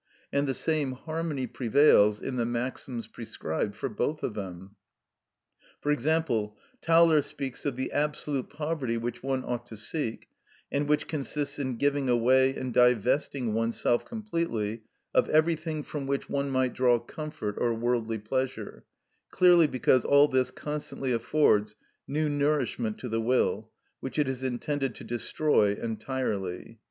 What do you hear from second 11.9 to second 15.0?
away and divesting oneself completely